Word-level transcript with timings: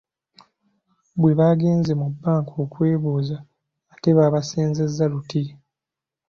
Bwe 1.19 1.33
baagenze 1.39 1.91
mu 1.99 2.07
bbanka 2.13 2.53
okwebuuza 2.65 3.37
ate 3.93 4.09
babasenzezza 4.17 5.03
luti 5.11 5.43